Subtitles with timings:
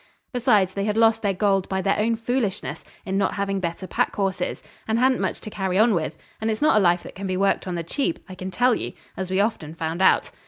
[0.33, 4.15] Besides, they had lost their gold by their own foolishness in not having better pack
[4.15, 7.27] horses, and hadn't much to carry on with, and it's not a life that can
[7.27, 10.31] be worked on the cheap, I can tell you, as we often found out.